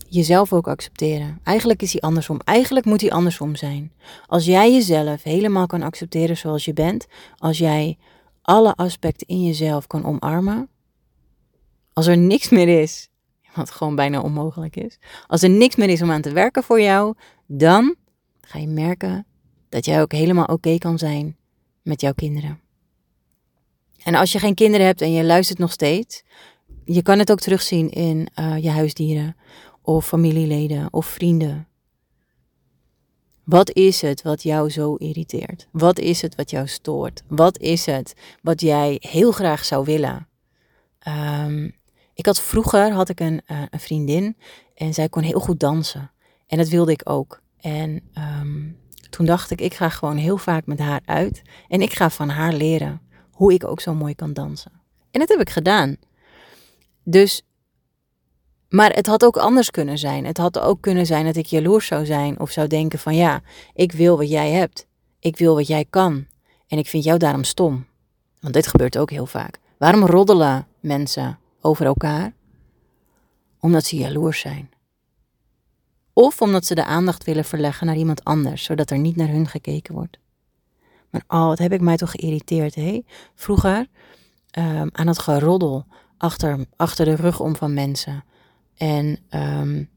jezelf 0.09 0.53
ook 0.53 0.69
accepteren. 0.69 1.41
Eigenlijk 1.43 1.83
is 1.83 1.93
hij 1.93 2.01
andersom. 2.01 2.41
Eigenlijk 2.45 2.87
moet 2.87 3.01
hij 3.01 3.11
andersom 3.11 3.57
zijn. 3.57 3.93
Als 4.27 4.45
jij 4.45 4.73
jezelf 4.73 5.23
helemaal 5.23 5.67
kan 5.67 5.83
accepteren 5.83 6.37
zoals 6.37 6.65
je 6.65 6.73
bent, 6.73 7.07
als 7.37 7.59
jij 7.59 7.99
alle 8.43 8.75
aspecten 8.75 9.27
in 9.27 9.45
jezelf 9.45 9.87
kan 9.87 10.05
omarmen, 10.05 10.69
als 11.93 12.07
er 12.07 12.19
niks 12.19 12.49
meer 12.49 12.83
is, 12.83 13.09
wat 13.55 13.71
gewoon 13.71 13.95
bijna 13.95 14.21
onmogelijk 14.21 14.77
is, 14.77 14.99
als 15.27 15.43
er 15.43 15.51
niks 15.51 15.77
meer 15.77 15.89
is 15.89 16.03
om 16.03 16.11
aan 16.11 16.21
te 16.21 16.33
werken 16.33 16.63
voor 16.63 16.81
jou, 16.81 17.15
dan 17.47 17.97
ga 18.41 18.59
je 18.59 18.69
merken 18.69 19.27
dat 19.69 19.85
jij 19.85 20.01
ook 20.01 20.13
helemaal 20.13 20.45
oké 20.45 20.79
kan 20.79 20.99
zijn 20.99 21.37
met 21.83 22.01
jouw 22.01 22.13
kinderen. 22.13 22.61
En 24.03 24.15
als 24.15 24.33
je 24.33 24.39
geen 24.39 24.55
kinderen 24.55 24.87
hebt 24.87 25.01
en 25.01 25.13
je 25.13 25.25
luistert 25.25 25.59
nog 25.59 25.73
steeds, 25.73 26.23
je 26.85 27.03
kan 27.03 27.19
het 27.19 27.31
ook 27.31 27.41
terugzien 27.41 27.91
in 27.91 28.29
uh, 28.39 28.63
je 28.63 28.71
huisdieren 28.71 29.37
of 29.87 30.07
familieleden 30.07 30.93
of 30.93 31.07
vrienden. 31.07 31.69
Wat 33.45 33.71
is 33.71 34.01
het 34.01 34.23
wat 34.23 34.43
jou 34.43 34.71
zo 34.71 34.95
irriteert? 34.95 35.69
Wat 35.73 35.99
is 35.99 36.23
het 36.23 36.35
wat 36.35 36.51
jou 36.51 36.67
stoort? 36.67 37.23
Wat 37.29 37.59
is 37.59 37.87
het 37.87 38.15
wat 38.43 38.61
jij 38.61 38.97
heel 39.01 39.33
graag 39.33 39.65
zou 39.65 39.85
willen? 39.85 40.29
Um, 41.09 41.75
ik 42.15 42.27
had 42.27 42.41
vroeger 42.41 42.93
had 42.93 43.09
ik 43.09 43.21
een, 43.21 43.41
uh, 43.47 43.63
een, 43.71 43.81
vriendin 43.81 44.37
en 44.75 44.95
zij 44.95 45.09
kon 45.09 45.23
heel 45.23 45.41
goed 45.41 45.61
dansen. 45.61 46.11
En 46.47 46.59
dat 46.59 46.69
wilde 46.69 46.93
ik 46.93 47.01
ook. 47.05 47.43
En 47.61 48.03
um, 48.41 48.79
toen 49.11 49.27
dacht 49.27 49.51
ik, 49.51 49.61
ik 49.61 49.75
ga 49.75 49.89
gewoon 49.89 50.17
heel 50.17 50.39
vaak 50.39 50.67
met 50.67 50.79
haar 50.79 51.01
uit. 51.05 51.43
En 51.69 51.81
ik 51.81 51.93
ga 51.93 52.11
van 52.11 52.29
haar 52.29 52.53
leren 52.53 53.01
hoe 53.31 53.53
ik 53.53 53.65
ook 53.65 53.81
zo 53.81 53.95
mooi 53.95 54.15
kan 54.15 54.33
dansen. 54.33 54.73
En 55.11 55.21
dat 55.21 55.29
heb 55.29 55.41
ik 55.41 55.51
gedaan. 55.51 55.97
Dus 57.03 57.46
maar 58.69 58.93
het 58.93 59.07
had 59.07 59.25
ook 59.25 59.37
anders 59.37 59.71
kunnen 59.71 59.99
zijn. 59.99 60.25
Het 60.25 60.37
had 60.37 60.59
ook 60.59 60.81
kunnen 60.81 61.07
zijn 61.07 61.25
dat 61.25 61.37
ik 61.37 61.47
jaloers 61.47 61.87
zou 61.87 62.07
zijn 62.07 62.41
of 62.41 62.51
zou 62.51 62.67
denken 62.67 62.99
van 62.99 63.15
ja, 63.15 63.43
ik 63.75 63.93
wil 63.93 64.17
wat 64.17 64.29
jij 64.29 64.51
hebt. 64.51 64.87
Ik 65.21 65.37
wil 65.37 65.55
wat 65.55 65.67
jij 65.67 65.85
kan. 65.91 66.27
En 66.67 66.79
ik 66.79 66.89
vind 66.89 67.05
jou 67.05 67.19
daarom 67.19 67.45
stom. 67.45 67.87
Want 68.41 68.55
dit 68.55 68.67
gebeurt 68.67 68.99
ook 68.99 69.11
heel 69.11 69.27
vaak. 69.27 69.59
Waarom 69.79 70.07
roddelen 70.07 70.67
mensen 70.81 71.39
over 71.61 71.87
elkaar? 71.87 72.35
Omdat 73.61 73.85
ze 73.85 73.97
jaloers 73.97 74.41
zijn. 74.41 74.71
Of 76.13 76.41
omdat 76.41 76.65
ze 76.65 76.75
de 76.75 76.85
aandacht 76.85 77.25
willen 77.25 77.45
verleggen 77.45 77.87
naar 77.87 77.97
iemand 77.97 78.25
anders, 78.25 78.65
zodat 78.65 78.91
er 78.91 78.99
niet 78.99 79.17
naar 79.17 79.29
hun 79.29 79.47
gekeken 79.47 79.95
wordt. 79.95 80.19
Maar 81.11 81.25
oh, 81.29 81.47
wat 81.47 81.59
heb 81.59 81.73
ik 81.73 81.81
mij 81.81 81.97
toch 81.97 82.11
geïrriteerd, 82.11 82.75
hé? 82.75 83.03
Vroeger 83.35 83.87
um, 84.59 84.89
aan 84.93 85.07
het 85.07 85.19
geroddel 85.19 85.87
achter, 86.19 86.67
achter 86.77 87.05
de 87.05 87.15
rug 87.15 87.41
om 87.41 87.57
van 87.57 87.75
mensen 87.75 88.25
en 88.77 89.19
um, 89.31 89.91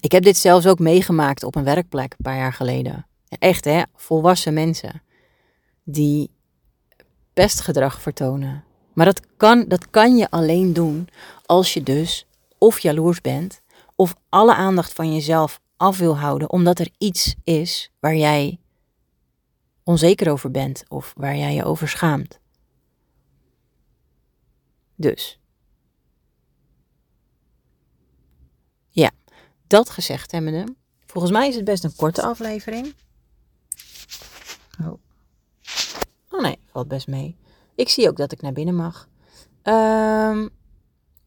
ik 0.00 0.12
heb 0.12 0.22
dit 0.22 0.36
zelfs 0.36 0.66
ook 0.66 0.78
meegemaakt 0.78 1.42
op 1.42 1.54
een 1.54 1.64
werkplek 1.64 2.12
een 2.12 2.24
paar 2.24 2.36
jaar 2.36 2.52
geleden. 2.52 3.06
Echt 3.28 3.64
hè, 3.64 3.82
volwassen 3.94 4.54
mensen 4.54 5.02
die 5.84 6.30
pestgedrag 7.32 8.00
vertonen. 8.00 8.64
Maar 8.94 9.06
dat 9.06 9.20
kan, 9.36 9.64
dat 9.68 9.90
kan 9.90 10.16
je 10.16 10.30
alleen 10.30 10.72
doen 10.72 11.08
als 11.46 11.74
je 11.74 11.82
dus 11.82 12.26
of 12.58 12.78
jaloers 12.78 13.20
bent 13.20 13.60
of 13.94 14.14
alle 14.28 14.54
aandacht 14.54 14.92
van 14.92 15.14
jezelf 15.14 15.60
af 15.76 15.98
wil 15.98 16.18
houden 16.18 16.50
omdat 16.50 16.78
er 16.78 16.88
iets 16.98 17.34
is 17.44 17.90
waar 18.00 18.16
jij 18.16 18.58
onzeker 19.82 20.30
over 20.30 20.50
bent 20.50 20.84
of 20.88 21.12
waar 21.16 21.36
jij 21.36 21.54
je 21.54 21.64
over 21.64 21.88
schaamt. 21.88 22.40
Dus 24.96 25.38
Dat 29.66 29.90
gezegd 29.90 30.32
hebbende, 30.32 30.74
volgens 31.06 31.32
mij 31.32 31.48
is 31.48 31.54
het 31.54 31.64
best 31.64 31.84
een 31.84 31.96
korte 31.96 32.22
aflevering. 32.22 32.94
Oh, 34.80 34.92
oh 36.30 36.40
nee, 36.40 36.58
valt 36.66 36.88
best 36.88 37.06
mee. 37.06 37.36
Ik 37.74 37.88
zie 37.88 38.08
ook 38.08 38.16
dat 38.16 38.32
ik 38.32 38.42
naar 38.42 38.52
binnen 38.52 38.76
mag. 38.76 39.08
Um, 39.62 40.50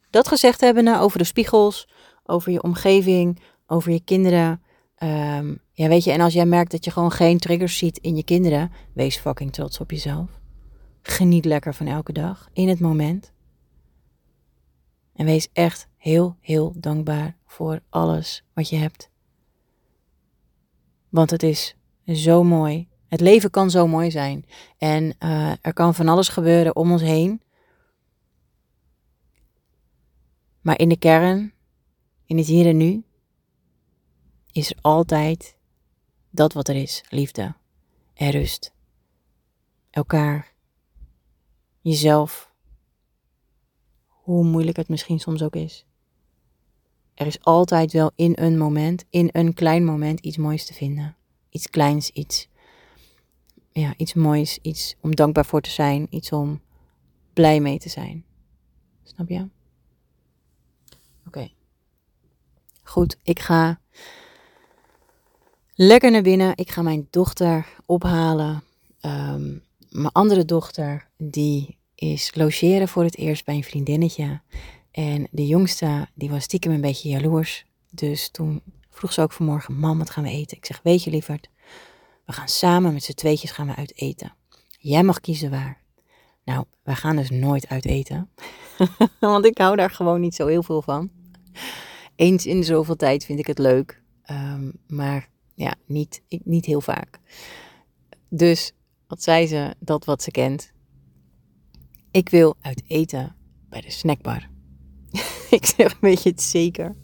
dat 0.10 0.27
gezegd 0.27 0.62
hebbende 0.62 1.00
over 1.00 1.17
de 1.17 1.24
spiegels, 1.24 1.88
over 2.25 2.51
je 2.51 2.63
omgeving, 2.63 3.39
over 3.67 3.91
je 3.91 4.03
kinderen. 4.03 4.62
Ehm, 4.96 5.56
ja, 5.74 5.88
weet 5.88 6.03
je, 6.03 6.12
en 6.12 6.22
als 6.22 6.34
jij 6.34 6.46
merkt 6.46 6.72
dat 6.72 6.86
je 6.86 6.91
gewoon 6.91 7.12
geen 7.12 7.38
triggers 7.38 7.77
ziet 7.77 7.98
in 7.98 8.15
je 8.15 8.24
kinderen, 8.24 8.72
wees 8.94 9.17
fucking 9.17 9.53
trots 9.53 9.79
op 9.79 9.91
jezelf. 9.91 10.29
Geniet 11.01 11.46
lekker 11.46 11.74
van 11.74 11.88
elke 11.88 12.13
dag, 12.13 12.50
in 12.53 12.67
het 12.67 12.79
moment. 12.79 13.32
En 15.13 15.25
wees 15.25 15.48
echt 15.53 15.88
heel, 16.08 16.38
heel 16.40 16.74
dankbaar 16.78 17.38
voor 17.46 17.80
alles 17.90 18.44
wat 18.54 18.70
je 18.70 18.76
hebt. 18.76 19.10
Want 21.10 21.30
het 21.30 21.44
is 21.44 21.76
zo 22.06 22.44
mooi. 22.44 22.88
Het 23.08 23.22
leven 23.22 23.50
kan 23.50 23.70
zo 23.70 23.88
mooi 23.88 24.12
zijn. 24.12 24.46
En 24.78 25.16
uh, 25.20 25.52
er 25.62 25.74
kan 25.74 25.96
van 25.96 26.08
alles 26.08 26.30
gebeuren 26.30 26.76
om 26.76 26.92
ons 26.92 27.02
heen. 27.02 27.42
Maar 30.62 30.80
in 30.80 30.90
de 30.90 30.98
kern, 30.98 31.54
in 32.26 32.38
het 32.38 32.48
hier 32.48 32.66
en 32.66 32.78
nu, 32.78 33.04
is 34.52 34.70
er 34.70 34.78
altijd 34.82 35.58
dat 36.30 36.54
wat 36.54 36.68
er 36.68 36.76
is: 36.76 37.04
liefde 37.10 37.56
en 38.14 38.30
rust. 38.30 38.74
Elkaar, 39.90 40.54
jezelf, 41.82 42.54
hoe 44.08 44.44
moeilijk 44.44 44.78
het 44.78 44.90
misschien 44.90 45.20
soms 45.20 45.44
ook 45.44 45.56
is. 45.56 45.87
Er 47.18 47.28
is 47.28 47.44
altijd 47.44 47.92
wel 47.92 48.12
in 48.16 48.32
een 48.36 48.58
moment, 48.58 49.04
in 49.10 49.30
een 49.32 49.54
klein 49.54 49.84
moment, 49.86 50.20
iets 50.20 50.38
moois 50.38 50.66
te 50.66 50.74
vinden. 50.74 51.16
Iets 51.50 51.70
kleins, 51.70 52.10
iets, 52.10 52.48
ja, 53.72 53.94
iets 53.98 54.14
moois, 54.14 54.60
iets 54.62 54.96
om 55.02 55.16
dankbaar 55.16 55.46
voor 55.46 55.62
te 55.62 55.70
zijn, 55.70 56.08
iets 56.10 56.32
om 56.32 56.62
blij 57.34 57.60
mee 57.60 57.80
te 57.80 57.90
zijn. 57.90 58.26
Snap 59.04 59.30
je? 59.30 59.48
Oké. 61.28 61.50
Goed, 62.84 63.18
ik 63.24 63.40
ga 63.40 63.80
lekker 65.74 66.12
naar 66.12 66.22
binnen. 66.22 66.52
Ik 66.56 66.70
ga 66.70 66.82
mijn 66.82 67.08
dochter 67.10 67.68
ophalen. 67.86 68.64
Um, 69.02 69.64
mijn 69.90 70.12
andere 70.12 70.46
dochter, 70.46 71.10
die 71.18 71.78
is 71.96 72.36
logeren 72.36 72.88
voor 72.88 73.04
het 73.04 73.18
eerst 73.18 73.46
bij 73.46 73.56
een 73.56 73.64
vriendinnetje. 73.64 74.42
En 74.98 75.27
de 75.32 75.48
jongste, 75.48 76.08
die 76.13 76.30
was 76.30 76.44
stiekem 76.44 76.72
een 76.72 76.82
beetje 76.82 77.10
jaloers. 77.10 77.66
Dus 77.92 78.30
toen 78.30 78.62
vroeg 78.89 79.13
ze 79.13 79.22
ook 79.22 79.32
vanmorgen, 79.32 79.80
mam, 79.80 79.98
wat 79.98 80.10
gaan 80.10 80.24
we 80.24 80.30
eten? 80.30 80.58
Ik 80.58 80.66
zeg, 80.66 80.80
weet 80.84 81.04
je 81.04 81.10
lieverd, 81.10 81.50
we 82.25 82.34
gaan 82.34 82.48
samen 82.48 82.94
met 82.94 83.04
z'n 83.04 83.13
tweetjes 83.13 83.51
gaan 83.51 83.68
we 83.68 83.75
uit 83.75 83.98
eten. 83.98 84.34
Jij 84.80 85.04
mag 85.04 85.20
kiezen 85.20 85.50
waar. 85.50 85.82
Nou, 86.44 86.66
wij 86.84 86.96
gaan 86.96 87.16
dus 87.16 87.30
nooit 87.30 87.68
uit 87.68 87.86
eten. 87.86 88.30
Want 89.20 89.46
ik 89.46 89.58
hou 89.58 89.75
daar 89.75 89.89
gewoon 89.89 90.22
niet 90.22 90.36
zo 90.36 90.48
heel 90.48 90.63
veel 90.63 90.82
van. 90.82 91.12
Eens 92.16 92.46
in 92.46 92.63
zoveel 92.63 92.96
tijd 92.96 93.25
vind 93.25 93.39
ik 93.39 93.48
het 93.48 93.60
leuk. 93.60 94.01
Um, 94.32 94.74
maar 94.88 95.30
ja, 95.54 95.75
niet, 95.86 96.22
niet 96.44 96.66
heel 96.66 96.82
vaak. 96.82 97.20
Dus 98.30 98.72
wat 99.08 99.24
zei 99.24 99.48
ze? 99.48 99.75
Dat 99.80 100.06
wat 100.06 100.24
ze 100.24 100.32
kent. 100.32 100.72
Ik 102.12 102.30
wil 102.30 102.56
uit 102.62 102.84
eten 102.88 103.36
bij 103.70 103.82
de 103.82 103.92
snackbar. 103.92 104.56
ik 105.60 105.66
zeg, 105.66 105.98
weet 106.00 106.24
je 106.24 106.30
het 106.30 106.42
zeker? 106.42 106.96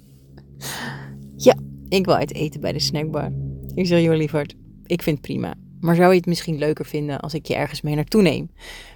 Ja, 1.38 1.56
ik 1.90 2.06
wil 2.06 2.16
uit 2.16 2.34
eten 2.34 2.62
bij 2.62 2.72
de 2.72 2.80
snackbar. 2.80 3.32
Ik 3.76 3.88
zeg, 3.88 4.02
joh 4.02 4.16
lieverd, 4.16 4.56
ik 4.86 5.02
vind 5.02 5.18
het 5.18 5.26
prima. 5.26 5.54
Maar 5.80 5.96
zou 5.96 6.10
je 6.10 6.18
het 6.18 6.26
misschien 6.26 6.58
leuker 6.58 6.86
vinden 6.86 7.20
als 7.20 7.34
ik 7.34 7.46
je 7.46 7.56
ergens 7.56 7.82
mee 7.82 7.96
naartoe 7.96 8.22
neem? 8.22 8.52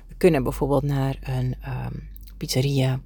We 0.07 0.15
kunnen 0.17 0.43
bijvoorbeeld 0.43 0.83
naar 0.83 1.17
een 1.21 1.55
um, 1.67 2.09
pizzeria. 2.37 3.01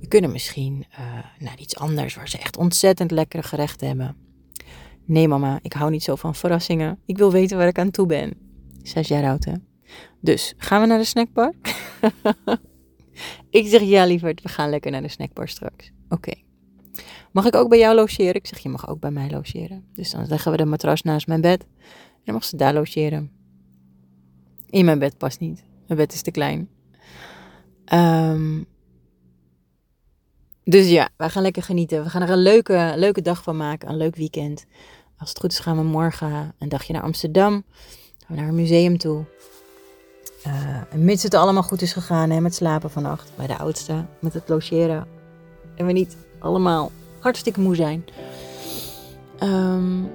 We 0.00 0.08
kunnen 0.08 0.32
misschien 0.32 0.86
uh, 0.92 0.98
naar 1.38 1.58
iets 1.58 1.76
anders 1.76 2.14
waar 2.14 2.28
ze 2.28 2.38
echt 2.38 2.56
ontzettend 2.56 3.10
lekkere 3.10 3.42
gerechten 3.42 3.86
hebben. 3.86 4.16
Nee 5.04 5.28
mama, 5.28 5.58
ik 5.62 5.72
hou 5.72 5.90
niet 5.90 6.02
zo 6.02 6.14
van 6.14 6.34
verrassingen. 6.34 6.98
Ik 7.06 7.18
wil 7.18 7.32
weten 7.32 7.56
waar 7.56 7.66
ik 7.66 7.78
aan 7.78 7.90
toe 7.90 8.06
ben. 8.06 8.34
Zes 8.82 9.08
jaar 9.08 9.24
oud 9.24 9.44
hè. 9.44 9.52
Dus, 10.20 10.54
gaan 10.56 10.80
we 10.80 10.86
naar 10.86 10.98
de 10.98 11.04
snackbar? 11.04 11.54
ik 13.50 13.68
zeg 13.68 13.82
ja 13.82 14.04
lieverd, 14.04 14.42
we 14.42 14.48
gaan 14.48 14.70
lekker 14.70 14.90
naar 14.90 15.02
de 15.02 15.08
snackbar 15.08 15.48
straks. 15.48 15.90
Oké. 16.08 16.32
Mag 17.32 17.46
ik 17.46 17.54
ook 17.54 17.68
bij 17.68 17.78
jou 17.78 17.94
logeren? 17.94 18.34
Ik 18.34 18.46
zeg, 18.46 18.58
je 18.58 18.68
mag 18.68 18.88
ook 18.88 19.00
bij 19.00 19.10
mij 19.10 19.30
logeren. 19.30 19.84
Dus 19.94 20.10
dan 20.10 20.26
leggen 20.26 20.50
we 20.50 20.56
de 20.56 20.64
matras 20.64 21.02
naast 21.02 21.26
mijn 21.26 21.40
bed. 21.40 21.62
En 21.62 22.24
dan 22.24 22.34
mag 22.34 22.44
ze 22.44 22.56
daar 22.56 22.74
logeren. 22.74 23.30
In 24.66 24.84
mijn 24.84 24.98
bed 24.98 25.18
past 25.18 25.40
niet. 25.40 25.64
Mijn 25.86 25.98
bed 25.98 26.12
is 26.12 26.22
te 26.22 26.30
klein. 26.30 26.68
Um, 27.92 28.66
dus 30.64 30.88
ja, 30.88 31.08
wij 31.16 31.30
gaan 31.30 31.42
lekker 31.42 31.62
genieten. 31.62 32.02
We 32.02 32.10
gaan 32.10 32.22
er 32.22 32.30
een 32.30 32.42
leuke, 32.42 32.92
leuke 32.96 33.22
dag 33.22 33.42
van 33.42 33.56
maken. 33.56 33.88
Een 33.88 33.96
leuk 33.96 34.16
weekend. 34.16 34.66
Als 35.18 35.28
het 35.28 35.38
goed 35.38 35.52
is 35.52 35.58
gaan 35.58 35.76
we 35.76 35.82
morgen 35.82 36.54
een 36.58 36.68
dagje 36.68 36.92
naar 36.92 37.02
Amsterdam. 37.02 37.52
Gaan 37.52 38.28
we 38.28 38.34
naar 38.34 38.48
een 38.48 38.54
museum 38.54 38.98
toe. 38.98 39.24
Uh, 40.46 40.52
en 40.90 41.04
mits 41.04 41.22
het 41.22 41.34
allemaal 41.34 41.62
goed 41.62 41.82
is 41.82 41.92
gegaan 41.92 42.30
hè, 42.30 42.40
met 42.40 42.54
slapen 42.54 42.90
vannacht. 42.90 43.30
Bij 43.36 43.46
de 43.46 43.58
oudste. 43.58 44.04
Met 44.18 44.34
het 44.34 44.48
logeren. 44.48 45.06
En 45.74 45.86
we 45.86 45.92
niet 45.92 46.16
allemaal 46.38 46.90
hartstikke 47.18 47.60
moe 47.60 47.74
zijn. 47.74 48.04
Um, 49.42 50.10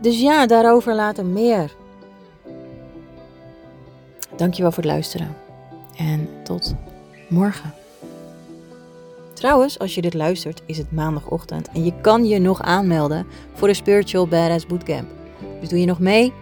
dus 0.00 0.20
ja, 0.20 0.46
daarover 0.46 0.94
later 0.94 1.26
meer. 1.26 1.74
Dankjewel 4.36 4.72
voor 4.72 4.82
het 4.82 4.92
luisteren. 4.92 5.36
En 5.96 6.28
tot 6.44 6.74
morgen. 7.28 7.74
Trouwens, 9.32 9.78
als 9.78 9.94
je 9.94 10.00
dit 10.00 10.14
luistert, 10.14 10.62
is 10.66 10.78
het 10.78 10.92
maandagochtend 10.92 11.68
en 11.68 11.84
je 11.84 11.92
kan 12.00 12.26
je 12.26 12.38
nog 12.38 12.62
aanmelden 12.62 13.26
voor 13.52 13.68
de 13.68 13.74
Spiritual 13.74 14.28
Badass 14.28 14.66
Bootcamp. 14.66 15.08
Dus 15.60 15.68
doe 15.68 15.80
je 15.80 15.86
nog 15.86 15.98
mee? 15.98 16.32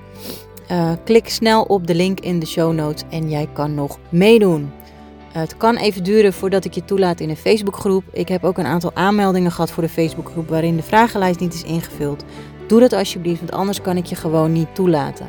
Uh, 0.73 0.93
klik 1.05 1.29
snel 1.29 1.63
op 1.63 1.87
de 1.87 1.95
link 1.95 2.21
in 2.21 2.39
de 2.39 2.47
show 2.47 2.73
notes 2.73 3.03
en 3.11 3.31
jij 3.31 3.49
kan 3.53 3.75
nog 3.75 3.99
meedoen. 4.09 4.63
Uh, 4.63 5.33
het 5.33 5.57
kan 5.57 5.77
even 5.77 6.05
duren 6.05 6.33
voordat 6.33 6.65
ik 6.65 6.75
je 6.75 6.85
toelaat 6.85 7.21
in 7.21 7.31
een 7.31 7.37
Facebookgroep. 7.37 8.05
Ik 8.13 8.29
heb 8.29 8.45
ook 8.45 8.59
een 8.59 8.67
aantal 8.67 8.91
aanmeldingen 8.95 9.51
gehad 9.51 9.71
voor 9.71 9.83
de 9.83 9.89
Facebookgroep 9.89 10.49
waarin 10.49 10.77
de 10.77 10.83
vragenlijst 10.83 11.41
niet 11.41 11.55
is 11.55 11.63
ingevuld. 11.63 12.25
Doe 12.67 12.81
dat 12.81 12.93
alsjeblieft, 12.93 13.39
want 13.39 13.53
anders 13.53 13.81
kan 13.81 13.97
ik 13.97 14.07
je 14.07 14.15
gewoon 14.15 14.53
niet 14.53 14.75
toelaten. 14.75 15.29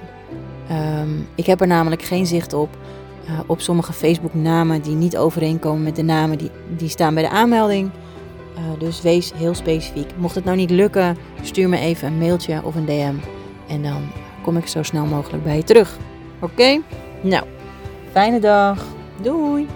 Um, 1.01 1.27
ik 1.35 1.45
heb 1.45 1.61
er 1.61 1.67
namelijk 1.67 2.01
geen 2.01 2.25
zicht 2.25 2.53
op. 2.53 2.69
Uh, 3.25 3.39
op 3.45 3.61
sommige 3.61 3.93
Facebook-namen 3.93 4.81
die 4.81 4.95
niet 4.95 5.17
overeenkomen 5.17 5.83
met 5.83 5.95
de 5.95 6.03
namen 6.03 6.37
die, 6.37 6.51
die 6.77 6.89
staan 6.89 7.13
bij 7.13 7.23
de 7.23 7.29
aanmelding. 7.29 7.89
Dus 8.79 9.01
wees 9.01 9.31
heel 9.35 9.53
specifiek. 9.53 10.09
Mocht 10.17 10.35
het 10.35 10.45
nou 10.45 10.57
niet 10.57 10.69
lukken, 10.69 11.17
stuur 11.41 11.69
me 11.69 11.77
even 11.77 12.07
een 12.07 12.17
mailtje 12.17 12.61
of 12.63 12.75
een 12.75 12.85
DM. 12.85 13.13
En 13.67 13.83
dan 13.83 14.01
kom 14.43 14.57
ik 14.57 14.67
zo 14.67 14.83
snel 14.83 15.05
mogelijk 15.05 15.43
bij 15.43 15.55
je 15.55 15.63
terug. 15.63 15.97
Oké? 16.39 16.81
Nou, 17.21 17.45
fijne 18.11 18.39
dag. 18.39 18.85
Doei! 19.21 19.67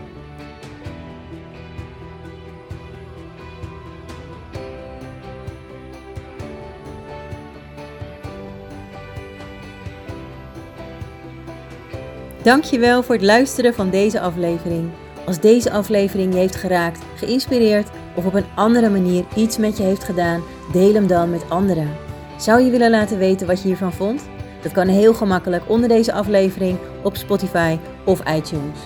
Dankjewel 12.44 13.04
voor 13.04 13.16
het 13.16 13.24
luisteren 13.24 13.74
van 13.74 13.90
deze 13.90 14.20
aflevering. 14.20 14.90
Als 15.26 15.40
deze 15.40 15.72
aflevering 15.72 16.34
je 16.34 16.40
heeft 16.40 16.56
geraakt, 16.56 17.02
geïnspireerd 17.16 17.90
of 18.16 18.26
op 18.26 18.34
een 18.34 18.46
andere 18.56 18.90
manier 18.90 19.26
iets 19.36 19.58
met 19.58 19.78
je 19.78 19.84
heeft 19.84 20.04
gedaan, 20.04 20.44
deel 20.72 20.94
hem 20.94 21.08
dan 21.08 21.30
met 21.30 21.50
anderen. 21.50 21.96
Zou 22.38 22.62
je 22.62 22.72
willen 22.72 22.90
laten 22.90 23.18
weten 23.18 23.48
wat 23.48 23.62
je 23.62 23.68
hiervan 23.68 23.94
vond? 23.94 24.22
Dat 24.62 24.72
kan 24.72 24.88
heel 24.88 25.13
gemakkelijk 25.13 25.63
onder 25.67 25.89
deze 25.89 26.13
aflevering 26.13 26.78
op 27.04 27.15
Spotify 27.15 27.78
of 28.06 28.20
iTunes. 28.20 28.78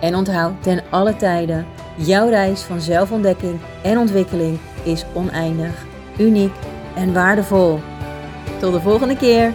En 0.00 0.14
onthoud 0.14 0.62
ten 0.62 0.82
alle 0.90 1.16
tijden, 1.16 1.66
jouw 1.96 2.28
reis 2.28 2.60
van 2.60 2.80
zelfontdekking 2.80 3.58
en 3.82 3.98
ontwikkeling 3.98 4.58
is 4.82 5.04
oneindig, 5.14 5.84
uniek 6.18 6.52
en 6.94 7.12
waardevol. 7.12 7.80
Tot 8.58 8.72
de 8.72 8.80
volgende 8.80 9.16
keer! 9.16 9.52